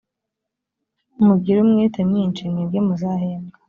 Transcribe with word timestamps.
mugire 1.25 1.57
umwete 1.61 1.99
mwinshi 2.09 2.41
mwebwe 2.51 2.79
muzahembwa 2.87 3.57